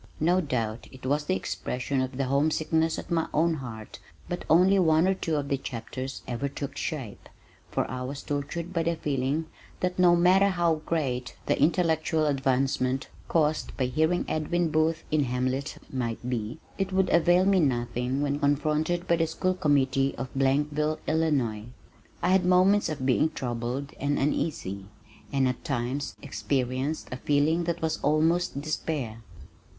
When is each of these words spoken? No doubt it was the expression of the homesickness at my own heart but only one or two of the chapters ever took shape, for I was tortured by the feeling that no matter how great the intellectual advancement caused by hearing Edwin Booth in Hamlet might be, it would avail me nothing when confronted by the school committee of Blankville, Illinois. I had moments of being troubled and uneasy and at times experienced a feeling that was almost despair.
No 0.19 0.41
doubt 0.41 0.87
it 0.91 1.05
was 1.05 1.25
the 1.25 1.35
expression 1.35 2.01
of 2.01 2.17
the 2.17 2.23
homesickness 2.25 2.97
at 2.97 3.11
my 3.11 3.27
own 3.31 3.53
heart 3.57 3.99
but 4.27 4.45
only 4.49 4.79
one 4.79 5.07
or 5.07 5.13
two 5.13 5.35
of 5.35 5.47
the 5.47 5.59
chapters 5.59 6.23
ever 6.27 6.47
took 6.49 6.75
shape, 6.75 7.29
for 7.69 7.85
I 7.85 8.01
was 8.01 8.23
tortured 8.23 8.73
by 8.73 8.81
the 8.81 8.95
feeling 8.95 9.45
that 9.81 9.99
no 9.99 10.15
matter 10.15 10.47
how 10.49 10.81
great 10.87 11.35
the 11.45 11.61
intellectual 11.61 12.25
advancement 12.25 13.09
caused 13.27 13.77
by 13.77 13.85
hearing 13.85 14.25
Edwin 14.27 14.69
Booth 14.71 15.03
in 15.11 15.25
Hamlet 15.25 15.77
might 15.93 16.27
be, 16.27 16.57
it 16.79 16.91
would 16.91 17.11
avail 17.11 17.45
me 17.45 17.59
nothing 17.59 18.23
when 18.23 18.39
confronted 18.39 19.07
by 19.07 19.17
the 19.17 19.27
school 19.27 19.53
committee 19.53 20.15
of 20.17 20.33
Blankville, 20.33 20.97
Illinois. 21.05 21.65
I 22.23 22.29
had 22.29 22.43
moments 22.43 22.89
of 22.89 23.05
being 23.05 23.29
troubled 23.29 23.93
and 23.99 24.17
uneasy 24.17 24.87
and 25.31 25.47
at 25.47 25.63
times 25.63 26.15
experienced 26.23 27.07
a 27.11 27.17
feeling 27.17 27.65
that 27.65 27.83
was 27.83 27.99
almost 28.01 28.59
despair. 28.61 29.21